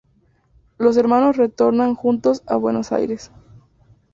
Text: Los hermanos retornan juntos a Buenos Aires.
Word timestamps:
Los 0.79 0.97
hermanos 0.97 1.37
retornan 1.37 1.93
juntos 1.93 2.41
a 2.47 2.55
Buenos 2.55 2.91
Aires. 2.91 3.29